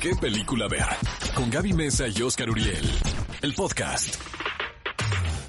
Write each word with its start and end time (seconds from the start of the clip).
¿Qué 0.00 0.14
película 0.14 0.68
ver? 0.68 0.84
Con 1.34 1.50
Gaby 1.50 1.72
Mesa 1.72 2.06
y 2.06 2.20
Oscar 2.20 2.50
Uriel. 2.50 2.84
El 3.40 3.54
podcast. 3.54 4.16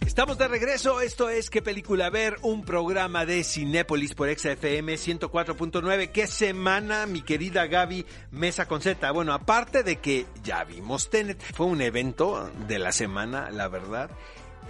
Estamos 0.06 0.38
de 0.38 0.48
regreso, 0.48 1.02
esto 1.02 1.30
es 1.30 1.50
¿Qué 1.50 1.62
película 1.62 2.10
ver? 2.10 2.38
Un 2.42 2.64
programa 2.64 3.26
de 3.26 3.44
Cinépolis 3.44 4.16
por 4.16 4.30
XFM 4.34 4.96
104.9. 4.96 6.12
¿Qué 6.12 6.28
semana, 6.28 7.06
mi 7.06 7.22
querida 7.22 7.68
Gaby 7.68 8.06
Mesa 8.32 8.68
con 8.68 8.82
Z? 8.82 9.12
Bueno, 9.12 9.34
aparte 9.34 9.84
de 9.84 9.98
que 9.98 10.26
ya 10.44 10.64
vimos 10.64 11.10
Tenet, 11.10 11.42
fue 11.54 11.66
un 11.66 11.82
evento 11.82 12.50
de 12.68 12.80
la 12.80 12.94
semana, 12.94 13.52
la 13.52 13.68
verdad. 13.68 14.10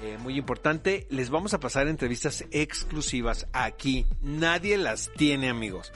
Eh, 0.02 0.18
muy 0.20 0.38
importante, 0.38 1.06
les 1.12 1.30
vamos 1.30 1.54
a 1.54 1.60
pasar 1.60 1.88
entrevistas 1.88 2.44
exclusivas 2.52 3.48
aquí. 3.54 4.08
Nadie 4.22 4.78
las 4.78 5.12
tiene, 5.16 5.50
amigos. 5.50 5.94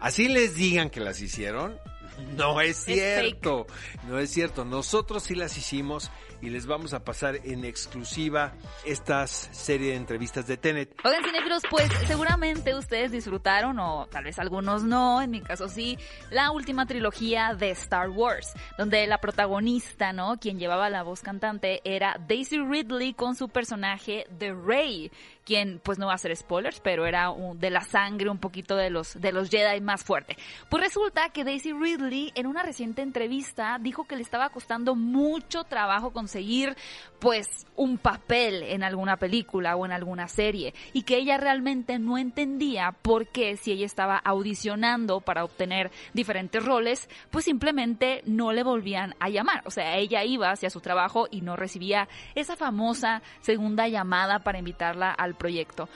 Así 0.00 0.28
les 0.28 0.54
digan 0.54 0.88
que 0.88 1.00
las 1.00 1.20
hicieron. 1.20 1.78
No 2.36 2.60
es 2.60 2.78
cierto, 2.78 3.66
no 4.08 4.18
es 4.18 4.30
cierto. 4.30 4.64
Nosotros 4.64 5.22
sí 5.22 5.34
las 5.34 5.56
hicimos 5.56 6.10
y 6.44 6.50
les 6.50 6.66
vamos 6.66 6.92
a 6.92 7.04
pasar 7.04 7.36
en 7.44 7.64
exclusiva 7.64 8.52
estas 8.84 9.30
serie 9.52 9.92
de 9.92 9.96
entrevistas 9.96 10.46
de 10.46 10.56
Tenet. 10.56 10.94
Oigan, 11.02 11.24
cinéfilos, 11.24 11.62
pues 11.70 11.90
seguramente 12.06 12.74
ustedes 12.74 13.12
disfrutaron, 13.12 13.78
o 13.78 14.06
tal 14.10 14.24
vez 14.24 14.38
algunos 14.38 14.82
no, 14.82 15.22
en 15.22 15.30
mi 15.30 15.40
caso 15.40 15.68
sí, 15.68 15.98
la 16.30 16.50
última 16.50 16.86
trilogía 16.86 17.54
de 17.54 17.70
Star 17.70 18.10
Wars, 18.10 18.52
donde 18.76 19.06
la 19.06 19.18
protagonista, 19.18 20.12
¿no? 20.12 20.38
Quien 20.38 20.58
llevaba 20.58 20.90
la 20.90 21.02
voz 21.02 21.22
cantante 21.22 21.80
era 21.84 22.20
Daisy 22.28 22.58
Ridley 22.58 23.14
con 23.14 23.36
su 23.36 23.48
personaje 23.48 24.26
The 24.38 24.52
Rey, 24.52 25.10
quien, 25.44 25.80
pues 25.82 25.98
no 25.98 26.06
va 26.06 26.14
a 26.14 26.18
ser 26.18 26.34
spoilers, 26.36 26.80
pero 26.80 27.06
era 27.06 27.30
un, 27.30 27.58
de 27.58 27.70
la 27.70 27.82
sangre 27.82 28.30
un 28.30 28.38
poquito 28.38 28.76
de 28.76 28.90
los, 28.90 29.20
de 29.20 29.32
los 29.32 29.50
Jedi 29.50 29.80
más 29.80 30.02
fuerte. 30.04 30.36
Pues 30.68 30.82
resulta 30.82 31.28
que 31.30 31.44
Daisy 31.44 31.72
Ridley 31.72 32.32
en 32.34 32.46
una 32.46 32.62
reciente 32.62 33.02
entrevista 33.02 33.78
dijo 33.80 34.04
que 34.04 34.16
le 34.16 34.22
estaba 34.22 34.50
costando 34.50 34.94
mucho 34.94 35.64
trabajo 35.64 36.12
conseguir 36.12 36.76
pues 37.18 37.66
un 37.76 37.98
papel 37.98 38.62
en 38.62 38.82
alguna 38.82 39.16
película 39.16 39.76
o 39.76 39.86
en 39.86 39.92
alguna 39.92 40.28
serie 40.28 40.74
y 40.92 41.02
que 41.02 41.16
ella 41.16 41.36
realmente 41.36 41.98
no 41.98 42.18
entendía 42.18 42.92
por 43.02 43.28
qué 43.28 43.56
si 43.56 43.72
ella 43.72 43.86
estaba 43.86 44.16
audicionando 44.18 45.20
para 45.20 45.44
obtener 45.44 45.90
diferentes 46.12 46.64
roles, 46.64 47.08
pues 47.30 47.44
simplemente 47.44 48.22
no 48.26 48.52
le 48.52 48.62
volvían 48.62 49.14
a 49.20 49.28
llamar. 49.28 49.62
O 49.66 49.70
sea, 49.70 49.96
ella 49.96 50.24
iba 50.24 50.50
hacia 50.50 50.70
su 50.70 50.80
trabajo 50.80 51.28
y 51.30 51.40
no 51.40 51.56
recibía 51.56 52.08
esa 52.34 52.56
famosa 52.56 53.22
segunda 53.40 53.88
llamada 53.88 54.40
para 54.40 54.58
invitarla 54.58 55.10
al 55.10 55.33
proyecto 55.34 55.88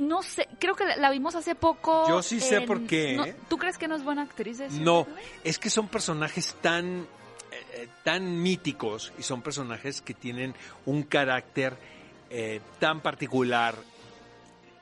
no 0.00 0.22
sé, 0.22 0.48
creo 0.58 0.74
que 0.74 0.84
la 0.96 1.10
vimos 1.10 1.34
hace 1.34 1.54
poco. 1.54 2.08
Yo 2.08 2.22
sí 2.22 2.40
sé 2.40 2.62
por 2.62 2.86
qué. 2.86 3.14
¿no? 3.14 3.26
¿Tú 3.48 3.58
crees 3.58 3.78
que 3.78 3.86
no 3.86 3.94
es 3.94 4.02
buena 4.02 4.22
actriz? 4.22 4.60
no, 4.72 5.06
es 5.44 5.58
que 5.58 5.70
son 5.70 5.88
personajes 5.88 6.56
tan, 6.60 7.06
eh, 7.74 7.88
tan 8.02 8.42
míticos 8.42 9.12
y 9.18 9.22
son 9.22 9.42
personajes 9.42 10.00
que 10.00 10.14
tienen 10.14 10.54
un 10.86 11.02
carácter 11.04 11.76
eh, 12.30 12.60
tan 12.78 13.00
particular, 13.00 13.74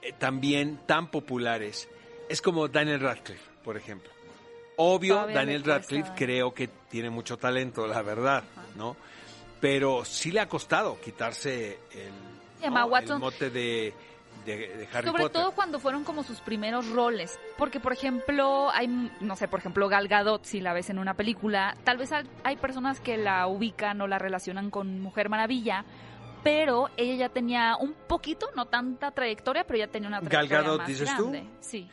eh, 0.02 0.14
también 0.16 0.80
tan 0.86 1.10
populares. 1.10 1.88
Es 2.28 2.40
como 2.40 2.68
Daniel 2.68 3.00
Radcliffe, 3.00 3.50
por 3.64 3.76
ejemplo. 3.76 4.10
Obvio, 4.76 5.14
Todavía 5.14 5.36
Daniel. 5.36 5.64
Radcliffe 5.64 6.12
creo 6.14 6.54
que 6.54 6.68
tiene 6.88 7.10
mucho 7.10 7.36
talento, 7.36 7.86
la 7.86 8.02
verdad, 8.02 8.44
¿no? 8.76 8.96
Pero 9.60 10.04
sí 10.04 10.30
le 10.30 10.38
ha 10.38 10.48
costado 10.48 11.00
quitarse 11.00 11.80
el, 11.90 12.37
Emma 12.60 12.80
¿no? 12.80 12.86
el 12.86 12.92
Watson- 12.92 13.20
mote 13.20 13.50
de, 13.50 13.92
de, 14.44 14.56
de 14.56 14.88
Harry 14.92 15.06
Sobre 15.08 15.22
Potter. 15.24 15.42
todo 15.42 15.52
cuando 15.52 15.78
fueron 15.80 16.04
como 16.04 16.22
sus 16.22 16.40
primeros 16.40 16.88
roles. 16.90 17.38
Porque, 17.56 17.80
por 17.80 17.92
ejemplo, 17.92 18.70
hay, 18.72 18.88
no 19.20 19.36
sé, 19.36 19.48
por 19.48 19.60
ejemplo, 19.60 19.88
Gal 19.88 20.08
Gadot, 20.08 20.44
si 20.44 20.60
la 20.60 20.72
ves 20.72 20.90
en 20.90 20.98
una 20.98 21.14
película, 21.14 21.76
tal 21.84 21.96
vez 21.98 22.10
hay- 22.12 22.56
personas 22.56 23.00
que 23.00 23.16
la 23.16 23.46
ubican 23.46 24.00
o 24.00 24.06
la 24.06 24.18
relacionan 24.18 24.70
con 24.70 25.00
Mujer 25.00 25.28
Maravilla, 25.28 25.84
pero 26.44 26.88
ella 26.96 27.14
ya 27.16 27.28
tenía 27.28 27.76
un 27.76 27.94
poquito, 28.06 28.48
no 28.54 28.66
tanta 28.66 29.10
trayectoria, 29.10 29.64
pero 29.64 29.78
ya 29.78 29.88
tenía 29.88 30.08
una 30.08 30.20
Gal 30.20 30.28
trayectoria 30.28 30.62
Gadot, 30.62 30.78
más 30.78 30.88
dices 30.88 31.16
tú? 31.16 31.32
Sí. 31.60 31.88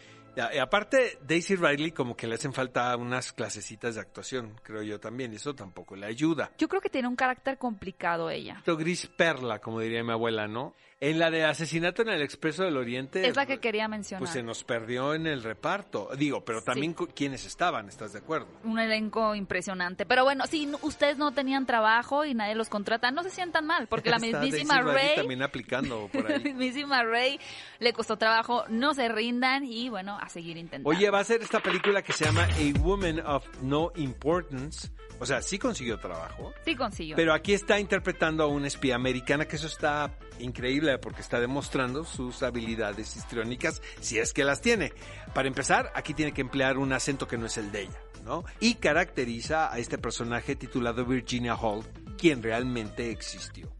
Y 0.54 0.58
aparte, 0.58 1.18
Daisy 1.26 1.56
Riley 1.56 1.92
como 1.92 2.16
que 2.16 2.28
le 2.28 2.36
hacen 2.36 2.54
falta 2.54 2.96
unas 2.98 3.32
clasecitas 3.34 3.96
de 3.96 4.02
actuación, 4.02 4.60
creo 4.64 4.82
yo 4.84 5.00
también, 5.00 5.32
y 5.34 5.38
eso 5.38 5.54
tampoco 5.56 5.96
le 5.96 6.06
ayuda. 6.06 6.52
Yo 6.58 6.68
creo 6.68 6.82
que 6.82 6.90
tiene 6.90 7.08
un 7.08 7.16
carácter 7.16 7.58
complicado 7.58 8.30
ella. 8.30 8.56
Esto 8.60 8.78
Gris 8.78 9.08
perla, 9.08 9.60
como 9.60 9.80
diría 9.80 10.04
mi 10.04 10.12
abuela, 10.12 10.48
¿no? 10.48 10.76
En 11.02 11.20
la 11.20 11.30
de 11.30 11.44
Asesinato 11.44 12.02
en 12.04 12.10
el 12.10 12.22
Expreso 12.22 12.64
del 12.64 12.78
Oriente... 12.78 13.28
Es 13.28 13.36
la 13.36 13.46
que 13.46 13.60
quería 13.60 13.88
mencionar. 13.88 14.20
Pues 14.22 14.32
se 14.32 14.42
nos 14.42 14.64
perdió 14.64 15.14
en 15.14 15.28
el 15.28 15.44
reparto. 15.44 16.10
Digo, 16.18 16.44
pero 16.46 16.62
también 16.64 16.96
Sí. 16.98 17.06
quiénes 17.14 17.46
estaban, 17.46 17.90
¿estás 17.90 18.14
de 18.14 18.20
acuerdo? 18.20 18.48
un 18.64 18.80
elenco 18.80 19.36
impresionante. 19.36 20.06
Pero 20.06 20.24
bueno, 20.24 20.48
si 20.48 20.72
ustedes 20.82 21.18
no 21.18 21.34
tenían 21.34 21.66
trabajo 21.66 22.24
y 22.26 22.34
nadie 22.34 22.56
los 22.56 22.70
contrata, 22.70 23.12
no 23.12 23.24
se 23.24 23.30
sientan 23.30 23.66
mal, 23.66 23.88
porque 23.88 24.10
la 24.10 24.20
mismísima 24.20 24.82
Rey 24.82 25.16
también 25.16 25.44
aplicando 25.44 26.10
por 26.12 26.24
La 26.30 26.38
ahí. 26.38 26.44
mismísima 26.44 27.04
Rey 27.04 27.40
le 27.80 27.92
costó 27.94 28.18
trabajo, 28.18 28.64
no 28.70 28.94
se 28.94 29.10
rindan 29.10 29.66
y 29.66 29.90
bueno, 29.90 30.18
a 30.26 30.30
seguir 30.30 30.58
intentando. 30.58 30.90
Oye, 30.90 31.10
va 31.10 31.20
a 31.20 31.24
ser 31.24 31.42
esta 31.42 31.60
película 31.60 32.02
que 32.02 32.14
se 32.14 32.26
llama 32.26 32.44
A 32.46 32.80
Woman 32.80 33.20
of 33.20 33.46
No 33.62 33.92
Importance. 33.96 34.90
O 35.20 35.26
sea, 35.26 35.42
sí 35.42 35.58
consiguió 35.58 35.98
trabajo. 35.98 36.54
sí 36.66 36.76
consiguió. 36.76 37.16
Pero 37.16 37.34
aquí 37.34 37.54
está 37.54 37.80
interpretando 37.80 38.44
a 38.44 38.48
una 38.48 38.68
espía 38.68 38.96
americana, 38.96 39.46
que 39.46 39.56
eso 39.56 39.68
está 39.68 40.18
increíble 40.40 40.98
porque 40.98 41.22
está 41.22 41.40
demostrando 41.40 42.04
sus 42.04 42.44
habilidades 42.44 43.16
histriónicas, 43.16 43.82
si 44.02 44.20
es 44.20 44.34
que 44.34 44.44
las 44.44 44.62
tiene. 44.62 44.92
Para 45.34 45.48
empezar, 45.48 45.92
aquí 45.96 46.14
tiene 46.14 46.34
que 46.34 46.42
emplear 46.42 46.78
un 46.78 46.92
acento 46.92 47.28
que 47.28 47.38
no 47.38 47.46
es 47.46 47.58
el 47.58 47.72
de 47.72 47.84
ella, 47.84 48.02
¿no? 48.26 48.44
Y 48.60 48.76
caracteriza 48.76 49.72
a 49.72 49.78
este 49.78 49.98
personaje 49.98 50.56
titulado 50.56 51.06
Virginia 51.06 51.56
Hall, 51.56 51.86
quien 52.18 52.44
realmente 52.44 53.12
existió. 53.12 53.72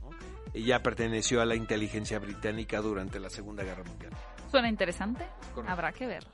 ¿no? 0.00 0.10
Ella 0.52 0.82
perteneció 0.82 1.40
a 1.40 1.44
la 1.44 1.56
inteligencia 1.56 2.18
británica 2.20 2.80
durante 2.80 3.18
la 3.18 3.30
Segunda 3.30 3.64
Guerra 3.64 3.82
Mundial. 3.82 4.12
Suena 4.54 4.68
interesante, 4.68 5.26
Correcto. 5.52 5.72
habrá 5.72 5.90
que 5.90 6.06
verla. 6.06 6.30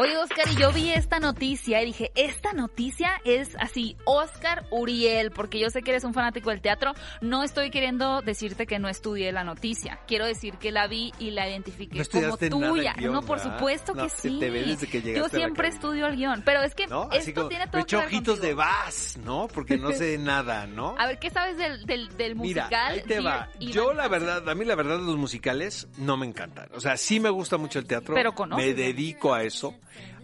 Oye, 0.00 0.16
Oscar, 0.16 0.46
y 0.50 0.56
yo 0.56 0.72
vi 0.72 0.90
esta 0.94 1.20
noticia 1.20 1.82
y 1.82 1.84
dije, 1.84 2.10
esta 2.14 2.54
noticia 2.54 3.20
es 3.26 3.54
así, 3.58 3.98
Oscar 4.06 4.64
Uriel, 4.70 5.30
porque 5.30 5.58
yo 5.58 5.68
sé 5.68 5.82
que 5.82 5.90
eres 5.90 6.04
un 6.04 6.14
fanático 6.14 6.48
del 6.48 6.62
teatro. 6.62 6.94
No 7.20 7.42
estoy 7.42 7.70
queriendo 7.70 8.22
decirte 8.22 8.66
que 8.66 8.78
no 8.78 8.88
estudié 8.88 9.30
la 9.30 9.44
noticia. 9.44 10.00
Quiero 10.08 10.24
decir 10.24 10.54
que 10.54 10.72
la 10.72 10.86
vi 10.86 11.12
y 11.18 11.32
la 11.32 11.46
identifiqué 11.50 11.98
No 11.98 12.04
como 12.08 12.38
tuya. 12.38 12.94
guion, 12.96 13.12
no, 13.12 13.20
por 13.20 13.36
¿verdad? 13.36 13.58
supuesto 13.58 13.92
que 13.92 14.08
sí. 14.08 14.38
te 14.40 14.48
ve 14.48 14.62
desde 14.62 14.86
que 14.86 15.02
yo 15.02 15.28
siempre 15.28 15.68
estudio 15.68 16.06
el 16.06 16.16
guion, 16.16 16.40
pero 16.46 16.62
es 16.62 16.74
que 16.74 16.86
¿No? 16.86 17.10
Esto 17.12 17.34
como, 17.34 17.48
tiene 17.48 17.66
todo 17.66 17.84
que 17.84 17.96
ver 17.96 18.06
ojitos 18.06 18.40
de 18.40 18.54
vas, 18.54 19.18
¿no? 19.22 19.48
Porque 19.48 19.76
no 19.76 19.92
sé 19.92 20.16
nada, 20.18 20.66
¿no? 20.66 20.94
A 20.98 21.08
ver, 21.08 21.18
¿qué 21.18 21.28
sabes 21.28 21.58
del, 21.58 21.84
del, 21.84 22.16
del 22.16 22.36
Mira, 22.36 22.62
musical? 22.62 22.92
ahí 22.94 23.02
te 23.02 23.20
va. 23.20 23.50
Yo 23.60 23.92
la 23.92 24.08
verdad, 24.08 24.48
a 24.48 24.54
mí 24.54 24.64
la 24.64 24.76
verdad 24.76 24.98
los 24.98 25.18
musicales 25.18 25.88
no 25.98 26.16
me 26.16 26.24
encantan. 26.24 26.70
O 26.72 26.80
sea, 26.80 26.96
sí 26.96 27.20
me 27.20 27.28
gusta 27.28 27.58
mucho 27.58 27.78
el 27.78 27.84
teatro. 27.84 28.14
Pero 28.14 28.34
conoces, 28.34 28.64
Me 28.64 28.72
dedico 28.72 29.34
a 29.34 29.42
eso, 29.42 29.74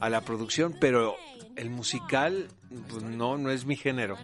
a 0.00 0.09
la 0.10 0.21
producción, 0.22 0.77
pero 0.81 1.16
el 1.56 1.71
musical 1.71 2.49
pues, 2.88 3.03
no, 3.03 3.38
no 3.38 3.50
es 3.50 3.65
mi 3.65 3.77
género. 3.77 4.16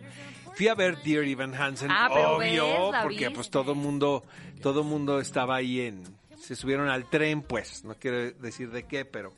Fui 0.55 0.69
a 0.69 0.75
ver 0.75 0.99
Dear 1.03 1.25
Evan 1.25 1.55
Hansen, 1.55 1.91
Ah, 1.91 2.09
obvio, 2.11 2.91
ves, 2.91 3.01
porque 3.03 3.31
pues 3.31 3.51
todo 3.51 3.75
mundo, 3.75 4.23
todo 4.61 4.85
mundo 4.85 5.19
estaba 5.19 5.57
ahí 5.57 5.81
en, 5.81 6.05
se 6.39 6.57
subieron 6.57 6.89
al 6.89 7.09
tren, 7.09 7.43
pues, 7.43 7.85
no 7.85 7.95
quiero 7.95 8.33
decir 8.33 8.71
de 8.71 8.85
qué, 8.85 9.05
pero 9.05 9.33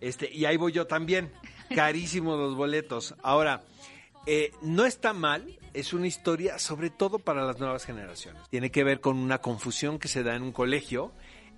este, 0.00 0.30
y 0.32 0.44
ahí 0.44 0.56
voy 0.56 0.72
yo 0.72 0.86
también, 0.86 1.30
carísimos 1.74 2.38
los 2.38 2.56
boletos. 2.56 3.14
Ahora, 3.22 3.62
eh, 4.26 4.50
no 4.60 4.84
está 4.84 5.12
mal, 5.12 5.58
es 5.72 5.92
una 5.92 6.06
historia 6.06 6.58
sobre 6.58 6.90
todo 6.90 7.18
para 7.18 7.44
las 7.44 7.58
nuevas 7.60 7.84
generaciones. 7.84 8.42
Tiene 8.50 8.70
que 8.70 8.84
ver 8.84 9.00
con 9.00 9.16
una 9.16 9.38
confusión 9.38 9.98
que 9.98 10.08
se 10.08 10.22
da 10.22 10.34
en 10.34 10.42
un 10.42 10.52
colegio 10.52 11.12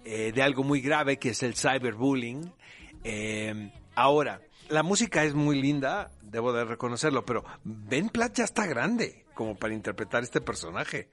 eh, 0.05 0.33
de 0.33 0.43
algo 0.43 0.65
muy 0.65 0.81
grave 0.81 1.19
que 1.19 1.31
es 1.31 1.43
el 1.43 1.55
cyberbullying. 1.55 2.53
Eh, 3.05 3.71
ahora, 3.99 4.41
la 4.69 4.83
música 4.83 5.25
es 5.25 5.35
muy 5.35 5.61
linda, 5.61 6.11
debo 6.23 6.53
de 6.53 6.65
reconocerlo, 6.65 7.25
pero 7.25 7.45
Ben 7.65 8.09
Platt 8.09 8.37
ya 8.37 8.45
está 8.45 8.67
grande 8.67 9.25
como 9.35 9.57
para 9.57 9.75
interpretar 9.75 10.23
este 10.23 10.41
personaje. 10.41 11.09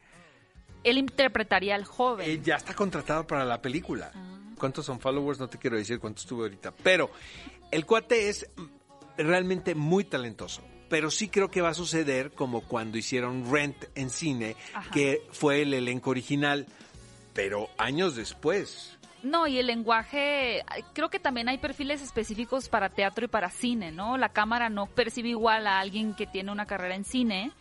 Él 0.83 0.97
interpretaría 0.97 1.75
al 1.75 1.85
joven. 1.85 2.29
Eh, 2.29 2.41
ya 2.43 2.55
está 2.55 2.73
contratado 2.75 3.25
para 3.25 3.43
la 3.43 3.61
película. 3.61 4.11
¿Cuántos 4.59 4.85
son 4.85 4.99
followers? 4.99 5.39
No 5.39 5.47
te 5.49 5.57
quiero 5.57 5.77
decir 5.77 5.99
cuántos 5.99 6.25
tuve 6.25 6.43
ahorita. 6.43 6.71
Pero 6.83 7.09
el 7.71 7.85
cuate 7.85 8.29
es 8.29 8.47
realmente 9.17 9.73
muy 9.73 10.03
talentoso. 10.03 10.61
Pero 10.87 11.09
sí 11.09 11.29
creo 11.29 11.49
que 11.49 11.61
va 11.61 11.69
a 11.69 11.73
suceder 11.73 12.31
como 12.31 12.61
cuando 12.61 12.97
hicieron 12.99 13.51
Rent 13.51 13.85
en 13.95 14.11
cine, 14.11 14.55
Ajá. 14.73 14.91
que 14.91 15.23
fue 15.31 15.63
el 15.63 15.73
elenco 15.73 16.11
original, 16.11 16.67
pero 17.33 17.69
años 17.79 18.15
después. 18.15 18.95
No, 19.25 19.47
y 19.47 19.57
el 19.57 19.65
lenguaje, 19.65 20.63
creo 20.93 21.09
que 21.09 21.17
también 21.17 21.49
hay 21.49 21.57
perfiles 21.57 22.03
específicos 22.03 22.69
para 22.69 22.89
teatro 22.89 23.25
y 23.25 23.27
para 23.27 23.49
cine, 23.49 23.91
¿no? 23.91 24.19
La 24.19 24.29
cámara 24.29 24.69
no 24.69 24.85
percibe 24.85 25.29
igual 25.29 25.65
a 25.65 25.79
alguien 25.79 26.13
que 26.13 26.27
tiene 26.27 26.51
una 26.51 26.67
carrera 26.67 26.93
en 26.93 27.05
cine, 27.05 27.51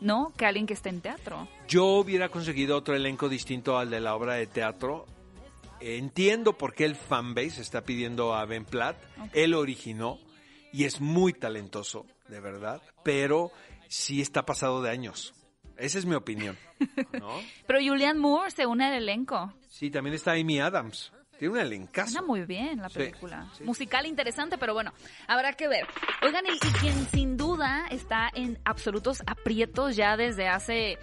¿no? 0.00 0.32
Que 0.36 0.44
a 0.44 0.48
alguien 0.48 0.66
que 0.66 0.74
está 0.74 0.88
en 0.88 1.00
teatro. 1.00 1.46
Yo 1.68 1.84
hubiera 1.84 2.30
conseguido 2.30 2.76
otro 2.76 2.96
elenco 2.96 3.28
distinto 3.28 3.78
al 3.78 3.90
de 3.90 4.00
la 4.00 4.16
obra 4.16 4.34
de 4.34 4.48
teatro. 4.48 5.06
Entiendo 5.78 6.58
por 6.58 6.74
qué 6.74 6.84
el 6.84 6.96
fanbase 6.96 7.62
está 7.62 7.82
pidiendo 7.82 8.34
a 8.34 8.44
Ben 8.44 8.64
Platt. 8.64 8.96
Él 9.34 9.54
originó 9.54 10.18
y 10.72 10.82
es 10.82 11.00
muy 11.00 11.32
talentoso, 11.32 12.06
de 12.26 12.40
verdad. 12.40 12.82
Pero 13.04 13.52
sí 13.86 14.20
está 14.20 14.44
pasado 14.44 14.82
de 14.82 14.90
años. 14.90 15.32
Esa 15.76 15.98
es 15.98 16.06
mi 16.06 16.14
opinión. 16.14 16.56
¿no? 17.18 17.40
Pero 17.66 17.78
Julianne 17.80 18.18
Moore 18.20 18.50
se 18.50 18.66
une 18.66 18.84
al 18.86 18.94
elenco. 18.94 19.52
Sí, 19.68 19.90
también 19.90 20.14
está 20.14 20.32
Amy 20.32 20.60
Adams. 20.60 21.12
Tiene 21.38 21.54
un 21.54 21.60
elencazo. 21.60 22.12
Suena 22.12 22.26
muy 22.26 22.42
bien 22.42 22.80
la 22.80 22.88
Sí, 22.88 22.98
película. 22.98 23.48
sí. 23.58 23.64
Musical 23.64 24.06
interesante, 24.06 24.56
pero 24.56 24.72
bueno, 24.72 24.92
habrá 25.26 25.52
que 25.54 25.66
ver. 25.66 25.84
Oigan, 26.22 26.44
y, 26.46 26.52
y 26.54 26.72
quien 26.80 26.94
sin 27.08 27.36
duda 27.36 27.86
está 27.90 28.30
en 28.34 28.58
absolutos 28.64 29.20
aprietos 29.26 29.96
ya 29.96 30.16
desde 30.16 30.46
hace, 30.46 30.96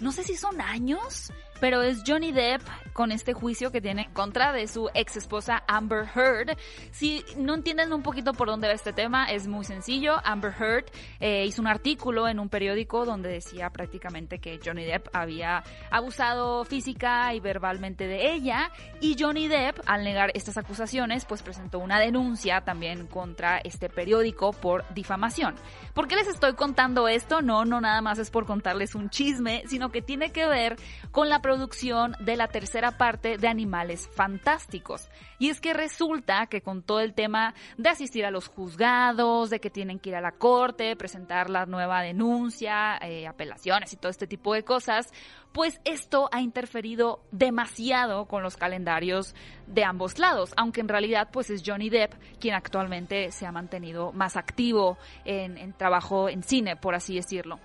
no 0.00 0.12
sé 0.12 0.24
si 0.24 0.34
son 0.34 0.62
años, 0.62 1.30
pero 1.60 1.82
es 1.82 2.02
Johnny 2.06 2.32
Depp 2.32 2.62
con 2.92 3.12
este 3.12 3.34
juicio 3.34 3.70
que 3.70 3.82
tiene 3.82 4.04
en 4.04 4.12
contra 4.12 4.52
de 4.52 4.66
su 4.68 4.88
ex 4.94 5.16
esposa 5.16 5.62
Amber 5.68 6.06
Heard. 6.14 6.56
Si 6.92 7.22
no 7.36 7.54
entienden 7.54 7.92
un 7.92 8.02
poquito 8.02 8.32
por 8.32 8.48
dónde 8.48 8.68
va 8.68 8.74
este 8.74 8.94
tema, 8.94 9.26
es 9.26 9.46
muy 9.46 9.64
sencillo. 9.64 10.16
Amber 10.24 10.54
Heard 10.58 10.86
eh, 11.20 11.44
hizo 11.44 11.60
un 11.60 11.68
artículo 11.68 12.26
en 12.26 12.40
un 12.40 12.48
periódico 12.48 13.04
donde 13.04 13.28
decía 13.28 13.68
prácticamente 13.68 14.38
que 14.38 14.58
Johnny 14.64 14.84
Depp 14.84 15.08
había 15.12 15.62
abusado 15.90 16.64
física 16.64 17.34
y 17.34 17.40
verbalmente 17.40 18.06
de 18.06 18.32
ella 18.32 18.70
y 19.00 19.16
Johnny 19.18 19.46
Depp, 19.48 19.80
al 19.86 20.02
negar 20.02 20.30
estas 20.34 20.56
acusaciones, 20.56 21.26
pues 21.26 21.42
presentó 21.42 21.78
una 21.78 22.00
denuncia 22.00 22.62
también 22.62 23.06
contra 23.06 23.58
este 23.58 23.88
periódico 23.88 24.52
por 24.52 24.84
difamación. 24.94 25.54
¿Por 25.92 26.08
qué 26.08 26.16
les 26.16 26.28
estoy 26.28 26.54
contando 26.54 27.08
esto? 27.08 27.42
No, 27.42 27.64
no 27.64 27.80
nada 27.80 28.00
más 28.00 28.18
es 28.18 28.30
por 28.30 28.46
contarles 28.46 28.94
un 28.94 29.10
chisme, 29.10 29.64
sino 29.66 29.90
que 29.90 30.02
tiene 30.02 30.32
que 30.32 30.46
ver 30.46 30.76
con 31.10 31.28
la 31.28 31.42
producción 31.46 32.16
de 32.18 32.36
la 32.36 32.48
tercera 32.48 32.98
parte 32.98 33.38
de 33.38 33.46
Animales 33.46 34.10
Fantásticos. 34.12 35.08
Y 35.38 35.48
es 35.48 35.60
que 35.60 35.74
resulta 35.74 36.48
que 36.48 36.60
con 36.60 36.82
todo 36.82 36.98
el 36.98 37.14
tema 37.14 37.54
de 37.78 37.88
asistir 37.88 38.26
a 38.26 38.32
los 38.32 38.48
juzgados, 38.48 39.48
de 39.48 39.60
que 39.60 39.70
tienen 39.70 40.00
que 40.00 40.08
ir 40.08 40.16
a 40.16 40.20
la 40.20 40.32
corte, 40.32 40.96
presentar 40.96 41.48
la 41.48 41.64
nueva 41.64 42.02
denuncia, 42.02 42.98
eh, 43.00 43.28
apelaciones 43.28 43.92
y 43.92 43.96
todo 43.96 44.10
este 44.10 44.26
tipo 44.26 44.54
de 44.54 44.64
cosas, 44.64 45.12
pues 45.52 45.80
esto 45.84 46.28
ha 46.32 46.40
interferido 46.40 47.20
demasiado 47.30 48.26
con 48.26 48.42
los 48.42 48.56
calendarios 48.56 49.32
de 49.68 49.84
ambos 49.84 50.18
lados, 50.18 50.52
aunque 50.56 50.80
en 50.80 50.88
realidad 50.88 51.28
pues 51.32 51.48
es 51.50 51.62
Johnny 51.64 51.90
Depp 51.90 52.14
quien 52.40 52.56
actualmente 52.56 53.30
se 53.30 53.46
ha 53.46 53.52
mantenido 53.52 54.10
más 54.10 54.36
activo 54.36 54.98
en, 55.24 55.58
en 55.58 55.74
trabajo 55.74 56.28
en 56.28 56.42
cine, 56.42 56.74
por 56.74 56.96
así 56.96 57.14
decirlo. 57.14 57.60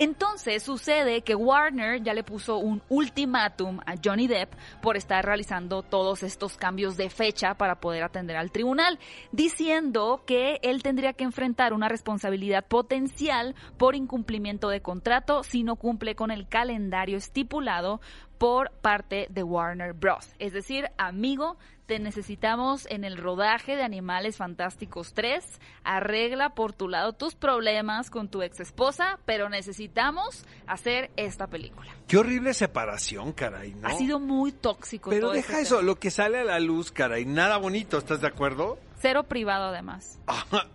Entonces 0.00 0.62
sucede 0.62 1.20
que 1.20 1.34
Warner 1.34 2.02
ya 2.02 2.14
le 2.14 2.24
puso 2.24 2.56
un 2.56 2.80
ultimátum 2.88 3.80
a 3.84 3.96
Johnny 4.02 4.28
Depp 4.28 4.54
por 4.80 4.96
estar 4.96 5.22
realizando 5.22 5.82
todos 5.82 6.22
estos 6.22 6.56
cambios 6.56 6.96
de 6.96 7.10
fecha 7.10 7.52
para 7.52 7.80
poder 7.80 8.02
atender 8.02 8.38
al 8.38 8.50
tribunal, 8.50 8.98
diciendo 9.30 10.22
que 10.24 10.58
él 10.62 10.82
tendría 10.82 11.12
que 11.12 11.24
enfrentar 11.24 11.74
una 11.74 11.90
responsabilidad 11.90 12.64
potencial 12.66 13.54
por 13.76 13.94
incumplimiento 13.94 14.70
de 14.70 14.80
contrato 14.80 15.42
si 15.42 15.64
no 15.64 15.76
cumple 15.76 16.14
con 16.14 16.30
el 16.30 16.48
calendario 16.48 17.18
estipulado 17.18 18.00
por 18.40 18.70
parte 18.80 19.26
de 19.28 19.42
Warner 19.42 19.92
Bros. 19.92 20.32
Es 20.38 20.54
decir, 20.54 20.90
amigo, 20.96 21.58
te 21.84 21.98
necesitamos 21.98 22.86
en 22.88 23.04
el 23.04 23.18
rodaje 23.18 23.76
de 23.76 23.82
Animales 23.82 24.38
Fantásticos 24.38 25.12
3. 25.12 25.44
Arregla 25.84 26.54
por 26.54 26.72
tu 26.72 26.88
lado 26.88 27.12
tus 27.12 27.34
problemas 27.34 28.08
con 28.08 28.30
tu 28.30 28.40
ex 28.40 28.58
esposa, 28.60 29.18
pero 29.26 29.50
necesitamos 29.50 30.46
hacer 30.66 31.10
esta 31.16 31.48
película. 31.48 31.94
Qué 32.08 32.16
horrible 32.16 32.54
separación, 32.54 33.34
caray, 33.34 33.74
¿no? 33.74 33.88
Ha 33.88 33.92
sido 33.92 34.18
muy 34.18 34.52
tóxico. 34.52 35.10
Pero 35.10 35.26
todo 35.26 35.32
deja 35.32 35.52
este 35.52 35.62
eso, 35.64 35.76
tema. 35.76 35.88
lo 35.88 35.96
que 35.96 36.10
sale 36.10 36.38
a 36.38 36.44
la 36.44 36.60
luz, 36.60 36.92
caray, 36.92 37.26
nada 37.26 37.58
bonito, 37.58 37.98
¿estás 37.98 38.22
de 38.22 38.28
acuerdo? 38.28 38.78
Cero 39.00 39.24
privado, 39.24 39.66
además. 39.66 40.18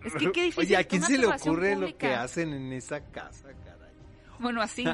Es 0.04 0.14
que 0.14 0.30
qué 0.30 0.42
difícil, 0.44 0.66
Oye, 0.66 0.76
¿a 0.76 0.84
quién 0.84 1.02
se 1.02 1.18
le 1.18 1.26
ocurre 1.26 1.74
lo 1.74 1.98
que 1.98 2.14
hacen 2.14 2.52
en 2.52 2.72
esa 2.72 3.00
casa, 3.00 3.48
caray? 3.64 3.90
Bueno, 4.38 4.62
así. 4.62 4.84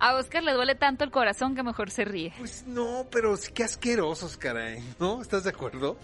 A 0.00 0.14
Oscar 0.14 0.42
le 0.42 0.52
duele 0.52 0.74
tanto 0.74 1.04
el 1.04 1.10
corazón 1.10 1.54
que 1.54 1.62
mejor 1.62 1.90
se 1.90 2.04
ríe. 2.04 2.32
Pues 2.38 2.64
no, 2.66 3.06
pero 3.10 3.36
sí 3.36 3.52
qué 3.52 3.64
asquerosos, 3.64 4.36
caray, 4.36 4.82
¿no? 5.00 5.20
¿Estás 5.20 5.44
de 5.44 5.50
acuerdo? 5.50 5.96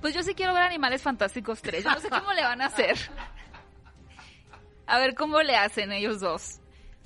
Pues 0.00 0.14
yo 0.14 0.22
sí 0.22 0.34
quiero 0.34 0.52
ver 0.52 0.62
Animales 0.62 1.02
Fantásticos 1.02 1.62
3. 1.62 1.84
Yo 1.84 1.90
no 1.90 2.00
sé 2.00 2.10
cómo 2.10 2.32
le 2.32 2.42
van 2.42 2.60
a 2.60 2.66
hacer. 2.66 2.96
A 4.86 4.98
ver 4.98 5.14
cómo 5.14 5.42
le 5.42 5.56
hacen 5.56 5.92
ellos 5.92 6.20
dos. 6.20 6.60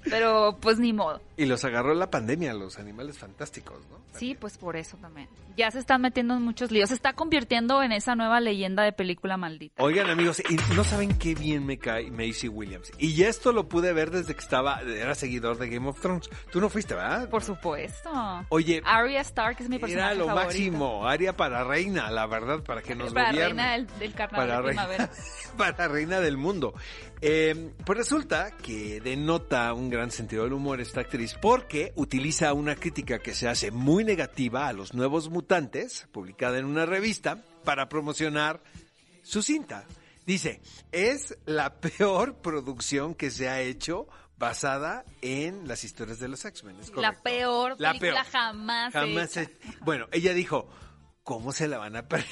Pero 0.05 0.59
pues 0.61 0.79
ni 0.79 0.93
modo. 0.93 1.21
Y 1.41 1.47
los 1.47 1.65
agarró 1.65 1.95
la 1.95 2.11
pandemia, 2.11 2.53
los 2.53 2.79
animales 2.79 3.17
fantásticos, 3.17 3.79
¿no? 3.89 3.97
Sí, 4.13 4.37
pues 4.39 4.59
por 4.59 4.77
eso 4.77 4.99
también. 4.99 5.27
Ya 5.57 5.71
se 5.71 5.79
están 5.79 6.03
metiendo 6.03 6.35
en 6.35 6.43
muchos 6.43 6.71
líos. 6.71 6.91
Se 6.91 6.95
está 6.95 7.15
convirtiendo 7.15 7.83
en 7.83 7.93
esa 7.93 8.15
nueva 8.15 8.41
leyenda 8.41 8.83
de 8.83 8.93
película 8.93 9.39
maldita. 9.39 9.83
Oigan, 9.83 10.11
amigos, 10.11 10.43
y 10.51 10.57
no 10.75 10.85
saben 10.85 11.17
qué 11.17 11.35
bien 11.35 11.65
me 11.65 11.79
cae 11.79 12.11
Macy 12.11 12.49
Williams. 12.49 12.93
Y 12.99 13.15
ya 13.15 13.29
esto 13.29 13.53
lo 13.53 13.71
pude 13.71 13.95
ver 13.95 14.11
desde 14.11 14.35
que 14.35 14.41
estaba, 14.41 14.83
era 14.83 15.15
seguidor 15.15 15.57
de 15.57 15.71
Game 15.71 15.89
of 15.89 15.99
Thrones. 15.99 16.29
Tú 16.53 16.61
no 16.61 16.69
fuiste, 16.69 16.95
¿verdad? 16.95 17.31
Por 17.31 17.43
supuesto. 17.43 18.11
Oye, 18.51 18.83
Arya 18.85 19.23
Stark 19.23 19.57
es 19.61 19.71
mi 19.71 19.79
personaje 19.79 20.09
era 20.11 20.19
lo 20.19 20.27
favorito. 20.27 20.47
máximo. 20.47 21.07
Aria 21.09 21.35
para 21.35 21.65
reina, 21.65 22.11
la 22.11 22.27
verdad, 22.27 22.63
para 22.63 22.83
que 22.83 22.95
nos 22.95 23.15
Para 23.15 23.31
gobierne. 23.31 23.47
reina 23.63 23.73
del, 23.73 23.87
del 23.99 24.13
carnaval 24.13 24.47
para 24.47 24.57
de 24.61 24.67
reina, 24.67 24.87
primavera. 24.87 25.11
para 25.57 25.89
reina 25.89 26.21
del 26.21 26.37
mundo. 26.37 26.75
Eh, 27.23 27.73
pues 27.85 27.99
resulta 27.99 28.51
que 28.57 29.01
denota 29.03 29.75
un 29.75 29.91
gran 29.91 30.11
sentido 30.11 30.45
del 30.45 30.55
humor 30.55 30.81
esta 30.81 31.03
actriz 31.03 31.30
porque 31.35 31.93
utiliza 31.97 32.53
una 32.53 32.75
crítica 32.77 33.19
que 33.21 33.35
se 33.35 33.49
hace 33.49 33.71
muy 33.71 34.05
negativa 34.05 34.69
a 34.69 34.73
los 34.73 34.95
nuevos 34.95 35.29
mutantes, 35.31 36.07
publicada 36.13 36.59
en 36.59 36.65
una 36.65 36.87
revista, 36.87 37.43
para 37.65 37.89
promocionar 37.89 38.61
su 39.23 39.43
cinta. 39.43 39.85
Dice, 40.27 40.61
es 40.93 41.37
la 41.47 41.75
peor 41.81 42.35
producción 42.43 43.15
que 43.15 43.31
se 43.31 43.49
ha 43.49 43.61
hecho 43.61 44.07
basada 44.39 45.05
en 45.21 45.69
las 45.69 45.85
historias 45.85 46.19
de 46.19 46.29
los 46.29 46.45
X-Men. 46.45 46.77
La 46.97 47.13
peor 47.21 47.77
La 47.79 47.91
película 47.93 48.23
peor. 48.23 48.33
jamás, 48.33 48.93
Jamás 48.93 49.37
hecha. 49.37 49.43
he- 49.43 49.59
Bueno, 49.83 50.07
ella 50.13 50.33
dijo, 50.33 50.67
¿cómo 51.23 51.53
se 51.53 51.69
la 51.69 51.77
van 51.79 51.97
a 51.97 52.09
perder? 52.09 52.27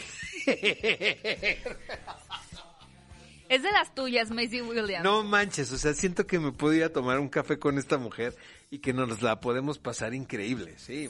Es 3.48 3.62
de 3.62 3.72
las 3.72 3.94
tuyas, 3.94 4.30
Macy 4.30 4.60
Williams. 4.60 5.02
No 5.02 5.22
manches, 5.24 5.72
o 5.72 5.78
sea, 5.78 5.94
siento 5.94 6.26
que 6.26 6.38
me 6.38 6.52
puedo 6.52 6.74
ir 6.74 6.84
a 6.84 6.92
tomar 6.92 7.18
un 7.18 7.28
café 7.30 7.58
con 7.58 7.78
esta 7.78 7.96
mujer 7.96 8.36
y 8.70 8.80
que 8.80 8.92
nos 8.92 9.22
la 9.22 9.40
podemos 9.40 9.78
pasar 9.78 10.12
increíble, 10.14 10.74
sí. 10.78 11.08